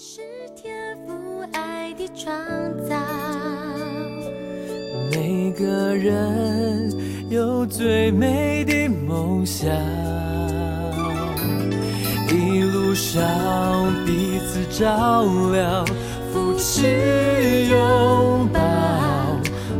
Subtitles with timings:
[0.00, 0.20] 是
[0.54, 2.32] 天赋爱的创
[2.88, 2.94] 造。
[5.10, 6.88] 每个人
[7.28, 9.68] 有最美的梦想，
[12.28, 13.26] 一路上
[14.06, 15.84] 彼此照亮，
[16.32, 18.60] 扶持拥抱。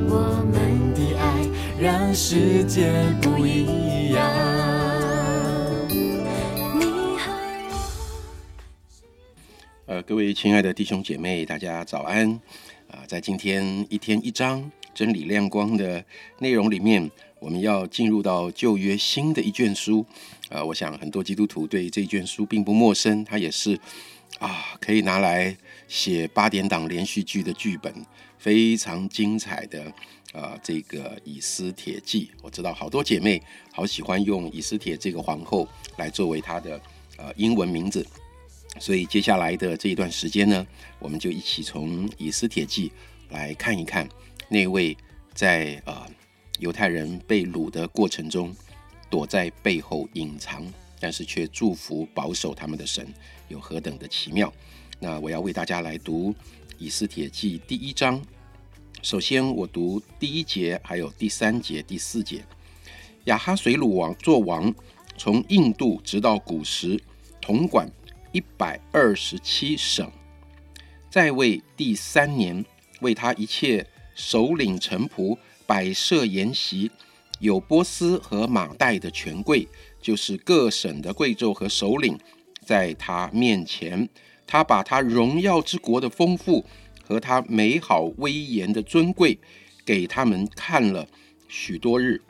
[0.09, 1.47] 我们的爱
[1.81, 2.91] 让世界
[3.23, 4.48] 不一样。
[9.89, 12.31] 呃，各位亲爱的弟兄姐妹，大家早安！
[12.89, 16.05] 啊、在今天一天一章真理亮光的
[16.41, 20.05] 内容里面，我们要进入到旧约新的一卷书。
[20.51, 23.81] 呃，我想很多基督徒对这一卷书并不陌生，它也是
[24.39, 25.57] 啊，可以拿来
[25.89, 27.91] 写八点档连续剧的剧本，
[28.37, 29.91] 非常精彩的。
[30.35, 36.79] 呃，这个以斯帖记，我知道好多姐妹好喜欢用以斯帖这个皇后来作为她的
[37.17, 38.07] 呃英文名字。
[38.81, 40.67] 所以接下来的这一段时间呢，
[40.99, 42.93] 我们就一起从以斯帖记
[43.31, 44.09] 来看一看
[44.49, 44.97] 那位
[45.35, 46.07] 在呃
[46.59, 48.55] 犹太人被掳的过程中
[49.11, 50.65] 躲在背后隐藏，
[51.01, 53.13] 但是却祝福保守他们的神
[53.49, 54.53] 有何等的奇妙。
[55.01, 56.35] 那我要为大家来读
[56.79, 58.21] 以斯帖记第一章。
[59.03, 62.45] 首先，我读第一节，还有第三节、第四节。
[63.25, 64.75] 亚哈水鲁王做王，
[65.17, 67.01] 从印度直到古时，
[67.41, 67.89] 统管
[68.33, 70.11] 一百二十七省。
[71.11, 72.65] 在位第三年，
[73.01, 76.91] 为他一切首领臣仆摆设筵席，
[77.41, 79.67] 有波斯和马代的权贵，
[80.01, 82.19] 就是各省的贵胄和首领，
[82.65, 84.09] 在他面前，
[84.47, 86.65] 他把他荣耀之国的丰富
[87.03, 89.39] 和他美好威严的尊贵，
[89.85, 91.09] 给他们看了
[91.49, 92.21] 许多日，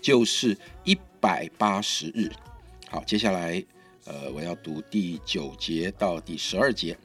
[0.00, 2.30] 就是一百八十日。
[2.88, 3.62] 好，接下来，
[4.08, 6.96] 呃，我要读第九节到第十二节。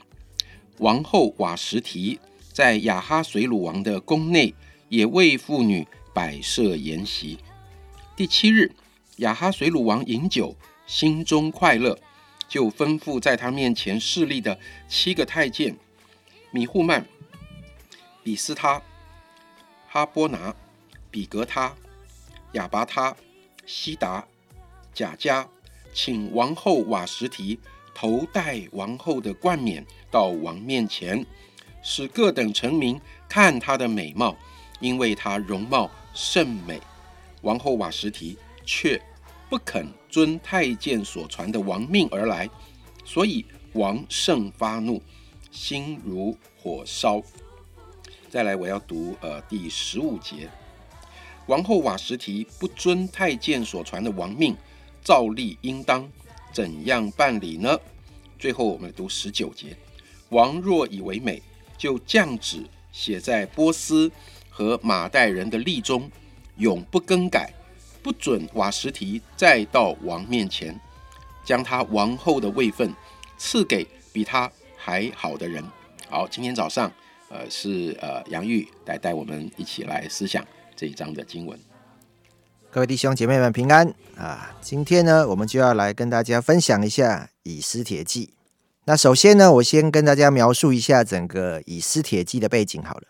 [0.78, 2.18] 王后瓦什提
[2.54, 4.56] 在亚哈水鲁王的宫内，
[4.88, 7.38] 也为妇女摆设筵席。
[8.16, 8.72] 第七日，
[9.18, 10.56] 亚哈水鲁王饮酒，
[10.88, 12.00] 心中快乐，
[12.48, 15.76] 就吩咐在他面前侍立的七个太监
[16.52, 17.06] 米户曼、
[18.24, 18.82] 比斯他、
[19.90, 20.56] 哈波拿、
[21.12, 21.76] 比格他、
[22.54, 23.14] 亚拔他、
[23.66, 24.26] 西达、
[24.94, 25.50] 贾加，
[25.94, 27.60] 请王后瓦什提
[27.94, 31.26] 头戴王后的冠冕到王面前，
[31.84, 33.00] 使各等臣民
[33.30, 34.36] 看她的美貌，
[34.80, 36.82] 因为她容貌甚美。
[37.42, 39.00] 王后瓦什提却
[39.50, 42.50] 不肯遵太监所传的王命而来，
[43.06, 45.02] 所以王甚发怒，
[45.52, 47.22] 心如火烧。
[48.30, 50.50] 再来，我要读呃第十五节。
[51.46, 54.56] 王后瓦什提不遵太监所传的王命，
[55.04, 56.10] 照例应当
[56.52, 57.78] 怎样办理呢？
[58.40, 59.76] 最后我们读十九节。
[60.30, 61.42] 王若以为美，
[61.78, 64.12] 就降旨写在波斯
[64.50, 66.10] 和马代人的例中，
[66.58, 67.54] 永不更改，
[68.02, 70.80] 不准瓦什提再到王面前，
[71.44, 72.94] 将他王后的位分
[73.38, 75.64] 赐给比他还好的人。
[76.10, 76.92] 好，今天早上，
[77.30, 81.60] 呃，是呃杨玉来带我们一起来思想这一章的经文。
[82.74, 84.52] 各位弟兄姐妹们平安啊！
[84.60, 88.34] 今天呢，我们就要来跟大家分享一下以斯帖记。
[88.86, 93.04] 那首先呢，我先跟大家描述一下整个以斯帖记的背景好了。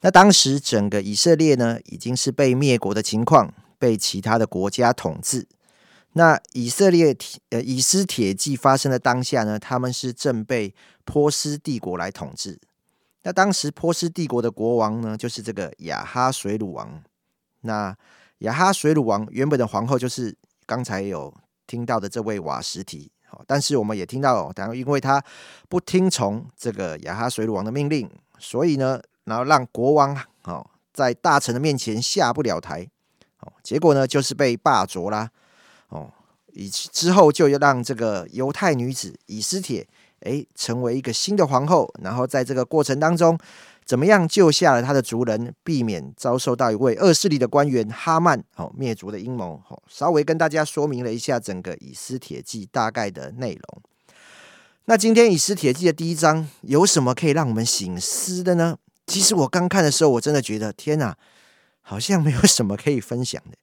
[0.00, 5.46] 那当时整个以色列呢，已经是被灭国的情况，被其他的国家统治。
[6.14, 7.14] 那以色列
[7.50, 10.74] 呃以斯帖记发生的当下呢，他们是正被
[11.04, 12.58] 波斯帝国来统治。
[13.24, 17.02] 那当时波斯帝国的国王呢，就是这个亚哈水鲁王。
[17.60, 17.94] 那
[18.38, 21.34] 亚哈水鲁王原本的皇后就是刚才有
[21.66, 23.10] 听到的这位瓦什提，
[23.46, 25.22] 但是我们也听到，然后因为他
[25.68, 32.88] 不听从这个亚哈水鲁王的命令，所以呢，然后让国王哦在大臣的面前下不了台，
[33.40, 35.30] 哦，结果呢就是被罢黜啦，
[35.88, 36.10] 哦，
[36.52, 39.86] 以之后就要让这个犹太女子以斯帖，
[40.20, 43.38] 诶成为一个新的皇后，然后在这个过程当中。
[43.88, 49.62] 怎么样救下了他的族人，避免遭受到一位恶势力的官员哈曼哦灭族的阴谋？
[49.70, 53.82] 哦，稍微跟大家说明了一下整个以斯帖记大概的内容。
[54.84, 58.76] 那今天以斯帖记的第一章有什么可以让我们醒思的呢？
[59.06, 61.16] 其实我刚看的时候，我真的觉得天哪，
[61.80, 63.56] 好像没有什么可以分享的，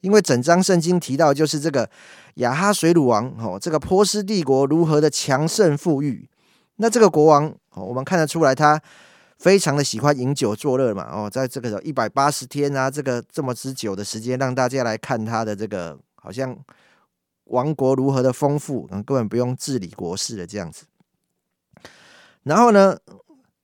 [0.00, 1.88] 因为整章圣经提到就是这个
[2.34, 6.28] 亚哈水鲁王哦，这个波斯帝国如何的强盛富裕。
[6.78, 8.82] 那这个国王哦，我们看得出来他。
[9.38, 16.58] 非常的喜欢饮酒作乐嘛，哦，在这个一百八十天啊，这个这么之久的时间，让大家来看他的这个好像
[17.44, 20.86] 王国如何的丰富，嗯，根本不用治理国事的这样子。
[22.42, 22.98] 然后呢，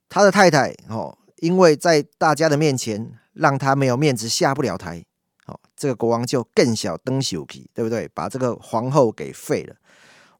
[0.07, 5.03] 他的太太哦，因为在大家的面前让他没有面子下不了台，
[5.47, 8.07] 哦，这个国王就更小登朽皮，对不对？
[8.13, 9.75] 把这个皇后给废了。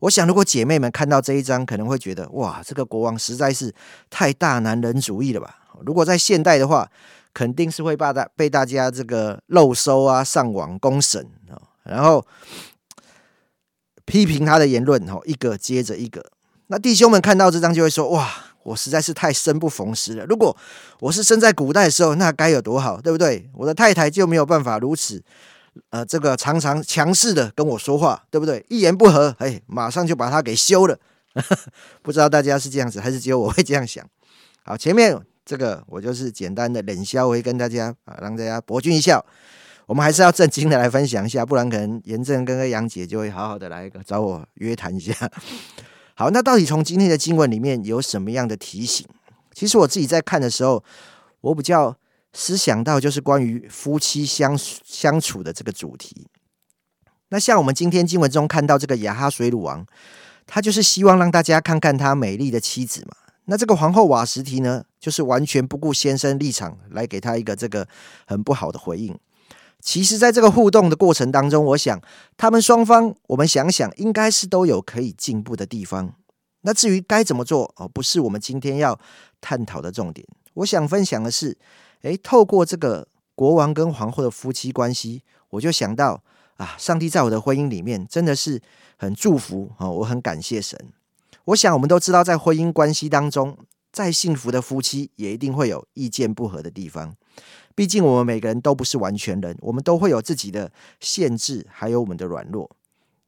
[0.06, 3.74] 我想，如果姐妹们看到这一章，可能会觉得哇，这个国王实在是
[4.10, 5.58] 太大男人主义了吧？
[5.84, 6.88] 如果在现代的话，
[7.34, 11.28] 肯定是会把大被大家这个漏收啊，上网公审，
[11.84, 12.24] 然后
[14.06, 16.24] 批评他的言论哈，一个接着一个。
[16.68, 18.32] 那弟兄们看到这张就会说哇，
[18.62, 20.24] 我实在是太生不逢时了。
[20.28, 20.56] 如果
[21.00, 23.50] 我是生在古代的时候，那该有多好，对不对？
[23.56, 25.24] 我的太太就没有办法如此。
[25.90, 28.66] 呃，这个常常强势的跟我说话，对不对？
[28.70, 30.98] 一言不合，哎，马上就把他给休了。
[32.02, 34.06] 不知道大家是这样子，还是只有我会这样想？
[34.64, 39.26] 好，前面这个我就是简单的冷笑，会跟大家啊，让大家博君一笑。
[39.86, 45.14] 我们还是要正经的来分享一下，不然可能严正跟杨姐就会好好的来找我约谈一下。
[46.16, 49.06] 好，那到底从今天的经文里面有什么样的提醒？
[49.54, 50.84] 其实我自己在看的时候，
[51.42, 51.98] 我比较。
[52.38, 56.28] 思想到就是关于夫妻相相处的这个主题。
[57.30, 59.86] 那像我们今天经文中看到这个亚哈水鲁王，
[60.46, 63.16] 他就是希望让大家看看他美丽的妻子嘛。
[63.46, 67.88] 那这个皇后瓦什提呢，就是完全不顾先生立场来给他一个这个
[68.28, 69.18] 很不好的回应。
[69.80, 72.02] 其实，在这个互动的过程当中，我想
[72.36, 76.14] 他们双方，我们想想，应该是都有可以进步的地方。
[76.62, 79.00] 那至于该怎么做哦，不是我们今天要
[79.40, 80.28] 探讨的重点。
[80.56, 81.58] 我想分享的是。
[82.02, 86.24] 诶，透过这个国王跟皇后的夫妻关系，我就想到
[86.58, 88.62] 啊，上帝在我的婚姻里面真的是
[88.98, 90.80] 很祝福啊，我很感谢神。
[91.46, 93.58] 我想我们都知道，在婚姻关系当中，
[93.92, 97.16] 再幸福的夫妻也一定会有意见不合的地方。
[97.76, 102.72] 毕竟我们每个人都不是完全人，我们都会有自己的限制，还有我们的软弱。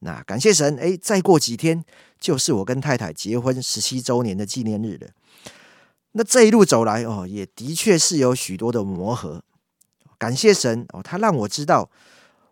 [0.00, 1.84] 那感谢神，诶，再过几天
[2.18, 5.08] 就是我跟太太结婚十七周年的纪念日了。
[6.12, 9.44] 那这一路走来哦，也的确是有许多的磨合。
[10.18, 11.90] 感谢神哦，他让我知道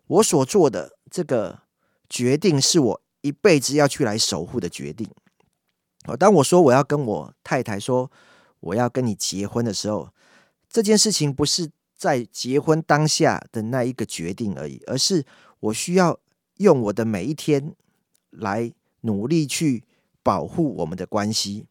[0.07, 1.63] 我所做的这个
[2.09, 5.09] 决定是我一辈子要去来守护的决定。
[6.05, 8.09] 哦，当我说我要跟我太太说
[8.61, 10.11] 我要跟你结婚的时候，
[10.69, 15.25] 这件事情不是在结婚当下的那一个决定而已，而是
[15.59, 16.21] 我需要
[16.59, 17.75] 用我的每一天
[18.31, 19.83] 来努力去
[20.23, 21.67] 保护我们的关系。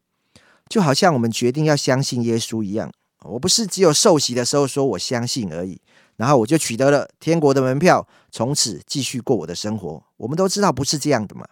[0.68, 2.92] 就好像我们决定要相信耶稣一样，
[3.22, 5.80] 我不是只有受洗的时候说我相信而已，
[6.16, 10.02] 然后我就取得了天国的门票，从此继续过我的生活。
[10.16, 11.46] 我们都知道不是这样的嘛。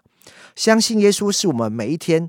[0.57, 2.29] 相信耶稣是我们每一天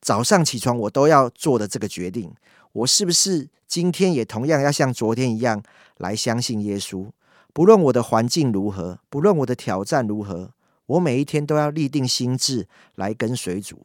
[0.00, 2.32] 早上起床我都要做的这个决定。
[2.72, 5.60] 我是不是今天也同样要像昨天一样
[5.98, 7.08] 来相信耶稣？
[7.52, 10.52] 不论我的环境如何，不论我的挑战如何，
[10.86, 13.82] 我每一天都要立定心智来跟随主。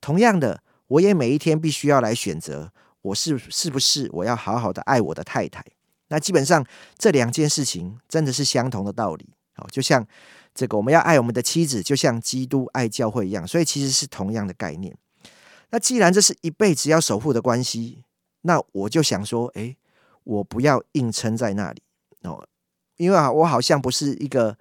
[0.00, 0.62] 同样的。
[0.90, 2.72] 我也每一天必须要来选择，
[3.02, 5.64] 我是是不是我要好好的爱我的太太？
[6.08, 6.66] 那基本上
[6.98, 9.28] 这两件事情真的是相同的道理。
[9.54, 10.04] 好，就像
[10.52, 14.96] 这个我们要爱我们的妻子，就像基督爱教会一样，所以其实是同样的概念。
[15.70, 18.02] 那既然这是一辈子要守护的关系，
[18.42, 19.76] 那我就想说，诶，
[20.24, 21.80] 我不要硬撑在那里
[22.24, 22.44] 哦，
[22.96, 24.58] 因为啊，我好像不是一个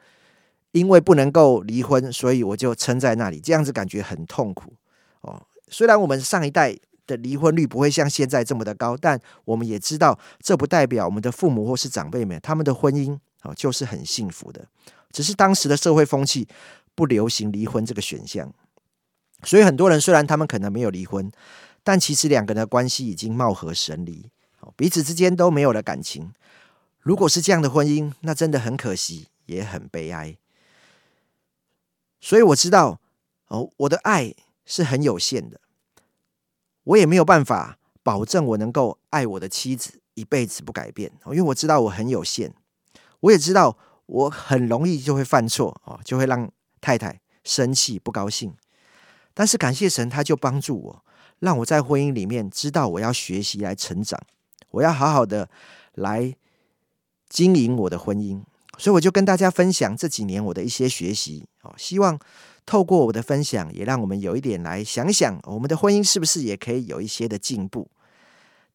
[0.74, 4.76] 因为不能够离婚，所以我就撑在那里，这样子感觉很痛苦。
[5.70, 6.76] 虽然我们上一代
[7.06, 14.68] 的离婚率不会像现在这么的高，但我们也知道，这不代表我们的父母或是长辈们他们的婚姻啊就是很幸福的。
[15.12, 16.48] 只是当时的社会风气
[16.96, 18.52] 不流行离婚这个选项，
[19.44, 21.32] 所以很多人虽然他们可能没有离婚，
[21.84, 24.30] 但其实两个人的关系已经貌合神离，
[24.76, 26.32] 彼此之间都没有了感情。
[27.00, 30.38] 如果是这样的婚姻，那真的很可惜，也很悲哀。
[32.20, 33.00] 所以我知道
[33.48, 34.34] 哦，我的爱。
[34.72, 35.60] 是很有限的，
[36.90, 42.52] 我也没有办法保证我能够爱我的妻子一辈子不改变，因为我知道我很有限，
[43.20, 43.78] 我也知道
[44.08, 48.54] 我很容易就会犯错哦，就会让太太生气不高兴。
[49.36, 51.06] 但是感谢神，他就帮助我，
[51.40, 54.20] 让我在婚姻里面知道我要学习来成长，
[54.72, 55.48] 我要好好的
[55.94, 56.36] 来
[57.30, 58.42] 经营我的婚姻。
[58.80, 62.20] 所以我就跟大家分享这几年我的一些学习哦，希望。
[62.70, 67.90] 透过我的分享，也让我们有一点来想想，我们的婚姻是不是也可以有一些的进步。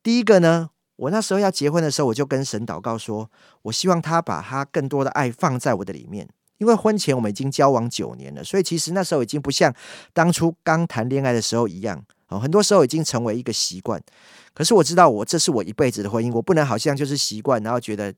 [0.03, 3.31] 第一个呢，我那时候要结婚的时候，我就跟神祷告说，
[3.63, 6.29] 我希望他把他更多的爱放在我的里面。
[6.59, 9.73] 因为婚前我们已经交往九年了，所以其实那时候已经不像
[10.13, 14.03] 当初刚谈恋爱的时候一样哦，很多时候已经成为一个习惯。
[14.53, 18.13] 可是我知道，我这是我一辈子的婚姻，我不能好像就是习惯，然后觉得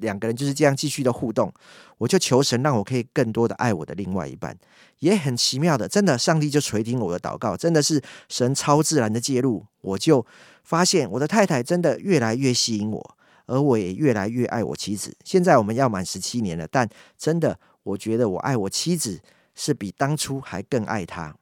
[0.00, 1.52] 两个人就是这样继续的互动，
[1.98, 4.56] 我就求神让我可以更多的爱我的另外一半，
[4.98, 10.24] 也很奇妙的，真的，上帝就垂听我的祷告，真的是神超自然的介入，我就
[10.64, 13.16] 发现我的太太真的越来越吸引我，
[13.46, 15.16] 而我也越来越爱我妻子。
[15.24, 19.20] 现在我们要满十七年了，但真的，我觉得我爱我妻子
[19.54, 21.36] 是比当初还更爱她。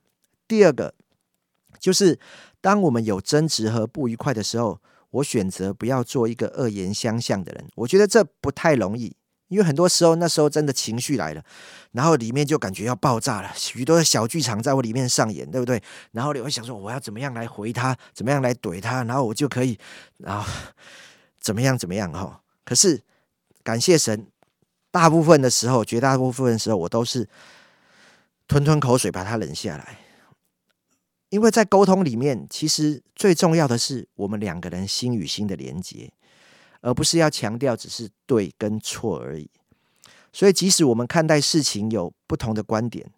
[0.46, 0.94] 第二个
[1.78, 2.18] 就是
[2.60, 4.80] 当我们有争执和不愉快的时候。
[5.10, 9.16] 我选择不要做一个恶言相向的人，我觉得这不太容易，
[9.48, 11.42] 因为很多时候那时候真的情绪来了，
[11.92, 15.82] 然后里面就感觉要爆炸了，许多的小剧场在我里面上演，对不对？
[16.12, 19.78] 然后你会想说，我要怎么样来回他，怎么样来怼他，然后我就可以，
[20.18, 20.46] 然后
[21.40, 22.42] 怎么样怎么样哈？
[22.64, 23.02] 可是
[23.62, 24.26] 感谢神，
[24.90, 27.26] 大部分的时候，绝大部分的时候，我都是
[28.46, 29.98] 吞吞口水把它忍下来。
[31.30, 36.10] 因为在沟通里面，其实最重要的是我们两个人心与心的连接，
[36.80, 39.50] 而不是要强调只是对跟错而已。
[40.32, 43.10] 所以，即使我们看待事情有不同的观点，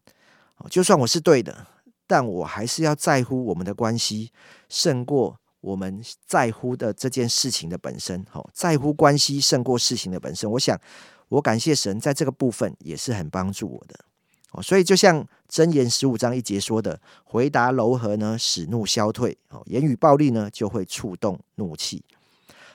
[0.70, 1.66] 就算我是对的，
[2.06, 4.32] 但我还是要在乎我们的关系，
[4.68, 8.24] 胜过我们在乎的这件事情的本身。
[8.30, 10.50] 好，在乎关系胜过事情的本身。
[10.50, 10.80] 我想，
[11.28, 14.04] 我感谢神在这个部分也是很帮助我的。
[14.52, 22.02] 哦，所以就像箴言十五章一节说的，回答柔和呢，使怒消退；哦，言语暴力呢，就会触动怒气。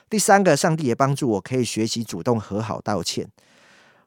[0.08, 3.28] 第三个，上帝也帮助我可以学习主动和好道歉。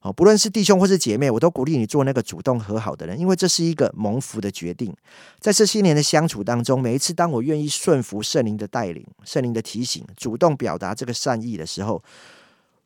[0.02, 4.96] 哦，不论是弟兄或是姐妹，我都鼓励你做那个主动和好的人，因为这是一个蒙福的决定。
[5.42, 12.02] 在这些年的相处当中，每一次当我愿意顺服圣灵的带领、圣灵的提醒，主动表达这个善意的时候，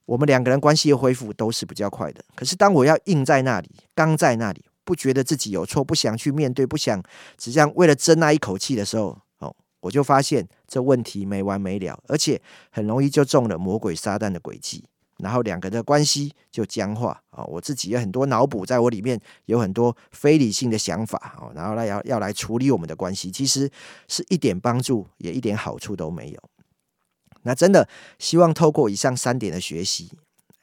[0.05, 2.25] 我们两个人关系的恢复都是比较快的。
[2.33, 7.01] 可是当我要硬在那里、刚在那里，不觉得自己有错，不想去面对，不想
[7.37, 14.83] 只这样为了争那一口气的时候，哦，我就发现这问题没完没了，而且很容易就中了魔鬼撒旦的诡计，
[15.19, 17.43] 然后两个的关系就僵化啊。
[17.45, 23.69] 我自己有很多脑补，在我里面有很多非理性的想法哦，然后来要要来处理我们的关系，其实
[24.07, 26.39] 是一点帮助也一点好处都没有。
[27.43, 27.87] 那真的
[28.19, 30.11] 希望透过以上三点的学习，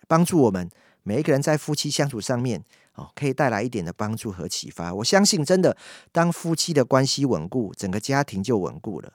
[0.06, 0.70] 帮助我们
[1.02, 2.64] 每一个人在夫妻相处上面。
[3.14, 4.92] 可以带来一点的帮助和启发。
[4.92, 5.76] 我相信，真的，
[6.12, 9.12] 当夫妻的关系稳固，整个家庭就稳固了，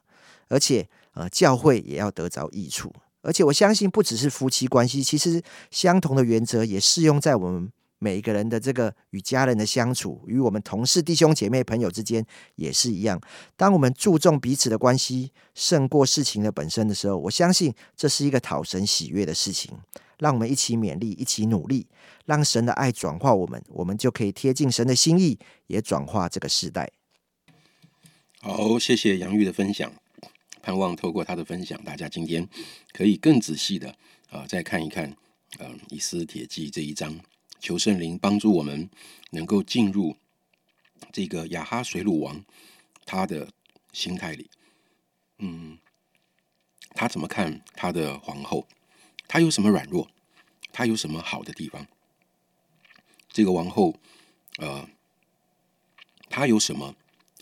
[0.48, 2.92] 而且，呃，教会也要得着益处。
[3.22, 5.42] 而且，我相信，不只是夫妻关系，其实
[5.72, 12.24] 相同的原则也适用在我们每一个人的这个与家人的相处，与我们同事、弟兄姐妹、朋友之间
[12.56, 13.20] 也是一样。
[13.56, 19.76] 当我们注重彼此的关系胜过事情的本身的时候，我相信这是一个讨神喜悦的事情。
[20.20, 21.88] 让我们一起勉励，一起努力，
[22.26, 26.92] 让神的爱转化我们，我们就可以贴近神的心意，也转化这个时代。
[28.42, 29.92] 好，谢谢杨玉的分享，
[30.62, 32.48] 盼望透过他的分享，大家今天
[32.92, 33.96] 可以更仔细的
[34.30, 35.16] 啊，再看一看，
[35.60, 37.20] 嗯，以斯帖记这一章，
[37.60, 38.90] 求圣灵帮助我们
[39.32, 40.16] 能够进入
[41.12, 42.44] 这个亚哈水鲁王
[43.06, 43.48] 他的
[43.92, 44.50] 心态里，
[45.40, 45.78] 嗯，
[46.92, 48.68] 他怎么看他的皇后？
[49.28, 50.10] 他有什么软弱？
[50.72, 51.88] 他有什么好的地方？
[53.30, 53.98] 这个王后，
[54.58, 54.88] 呃，
[56.30, 56.96] 他有什么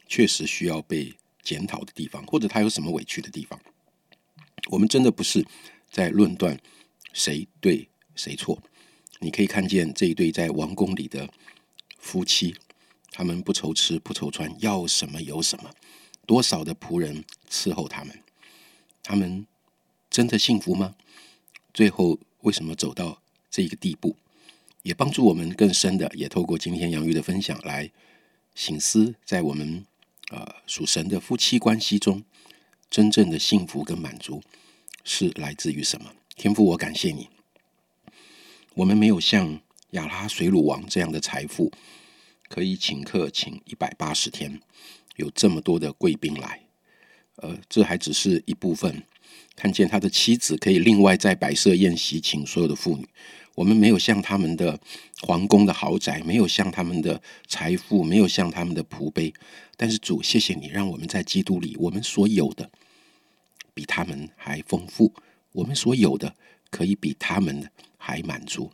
[0.07, 3.59] 确实需要被检讨的地方，或者他有什么委屈的地方？
[4.69, 5.45] 我们真的不是
[5.91, 6.59] 在论断
[7.11, 8.61] 谁对谁错。
[9.19, 11.27] 你可以看见这一对在王宫里的
[11.97, 12.55] 夫妻，
[13.11, 15.71] 他们不愁吃不愁穿，要什么有什么，
[16.25, 18.21] 多少的仆人伺候他们，
[19.01, 19.47] 他们
[20.09, 20.95] 真的幸福吗？
[21.73, 24.15] 最后为什么走到这一个地步，
[24.83, 27.91] 也帮助我们更深的，也透过今天杨玉的分享来
[28.53, 29.85] 醒思，在我们
[30.29, 32.23] 啊属神的夫妻关系中，
[32.89, 34.43] 真正的幸福跟满足
[35.03, 36.13] 是来自于什么？
[36.35, 37.29] 天父，我感谢你，
[38.75, 39.59] 我们没有像
[39.91, 41.71] 亚拉水鲁王这样的财富，
[42.49, 44.59] 可以请客请一百八十天，
[45.15, 46.62] 有这么多的贵宾来，
[47.37, 49.03] 呃，这还只是一部分。
[49.55, 53.07] 看见他的妻子可以另外在摆设宴席，请所有的妇女。
[53.55, 54.79] 我们没有像他们的
[55.21, 59.31] 皇宫的豪宅，没有像他们的财富，没有像他们的仆卑。
[59.77, 62.71] 但是主，谢谢你，让我们在基督里，我们所有的
[63.75, 65.13] 比他们还丰富，
[65.51, 66.33] 我们所有的
[66.71, 68.71] 可以比他们还满足。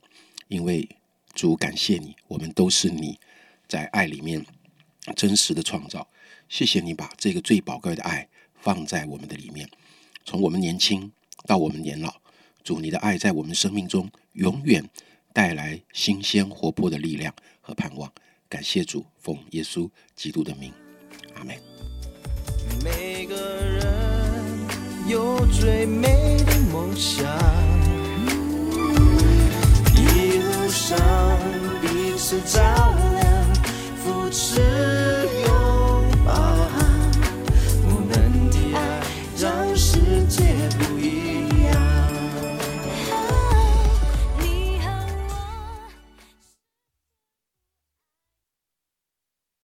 [0.47, 0.87] 因为
[1.33, 3.19] 主，感谢你，我们都是你
[3.67, 4.45] 在爱里面
[5.15, 6.07] 真实的创造。
[6.47, 8.29] 谢谢你把这个最宝贵的爱
[8.61, 9.69] 放在我们的里面。
[10.25, 11.11] 从我们年轻
[11.45, 12.13] 到我们年老，
[12.63, 14.87] 主你的爱在我们生命中永远
[15.33, 18.11] 带来新鲜活泼的力量和盼望。
[18.47, 20.71] 感谢主，奉耶稣基督的名，
[21.35, 21.55] 阿门。
[22.83, 24.67] 每个人
[25.07, 27.37] 有最美的梦想，上
[29.95, 31.28] 彼此照